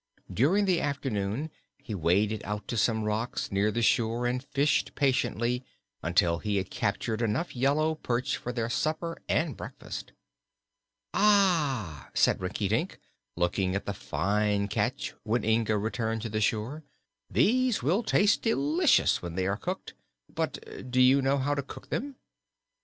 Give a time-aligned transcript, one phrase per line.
[0.33, 5.63] During the afternoon he waded out to some rocks near the shore and fished patiently
[6.01, 10.11] until he had captured enough yellow perch for their supper and breakfast.
[11.13, 12.97] "Ah," said Rinkitink,
[13.37, 16.83] looking at the fine catch when Inga returned to the shore;
[17.29, 19.93] "these will taste delicious when they are cooked;
[20.33, 22.15] but do you know how to cook them?"